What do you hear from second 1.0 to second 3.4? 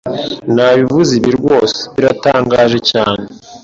ibi rwose biratangaje cyane